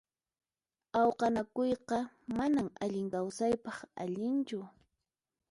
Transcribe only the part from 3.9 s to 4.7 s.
allinchu.